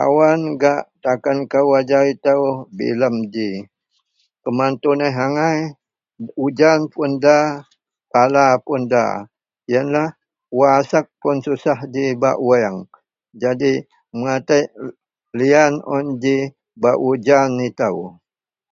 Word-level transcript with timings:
awan 0.00 0.40
gak 0.60 0.80
takan 1.02 1.38
kou 1.52 1.68
ajau 1.78 2.04
itou 2.14 2.42
bilem 2.76 3.16
ji, 3.34 3.50
kuman 4.42 4.72
tuneh 4.82 5.14
agai 5.26 5.58
ujan 6.44 6.80
pun 6.92 7.10
da 7.24 7.38
pala 8.12 8.46
pun 8.64 8.82
da, 8.92 9.04
ienlah 9.72 10.10
wak 10.58 10.72
asek 10.80 11.06
pun 11.20 11.36
susah 11.44 11.78
ji 11.94 12.04
bak 12.22 12.36
wuang 12.46 12.76
jadi 13.40 13.72
matek 14.22 14.64
lian 15.38 15.72
un 15.94 16.06
ji 16.22 16.36
bak 16.82 16.96
ujan 17.10 17.50
itou 17.68 17.96